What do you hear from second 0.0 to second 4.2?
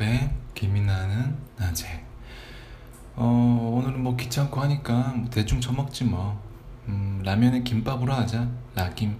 밤에 김이 나는 낮에. 어 오늘은 뭐